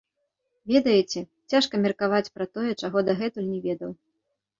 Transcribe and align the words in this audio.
Ведаеце, 0.71 1.19
цяжка 1.53 1.81
меркаваць 1.83 2.31
пра 2.37 2.47
тое, 2.59 2.71
чаго 2.85 2.97
дагэтуль 3.11 3.47
не 3.53 3.59
ведаў. 3.67 3.91